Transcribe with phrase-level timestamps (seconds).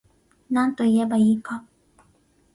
[0.65, 1.63] なんといえば良いか